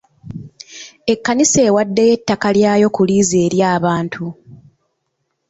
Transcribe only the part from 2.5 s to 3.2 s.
lyayo ku